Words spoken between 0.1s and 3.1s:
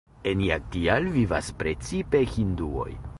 En Jagtial vivas precipe hinduoj.